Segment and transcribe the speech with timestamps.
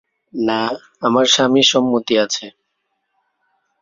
[0.33, 0.61] না,
[1.01, 2.45] আমার স্বামীর সম্মতি আছে।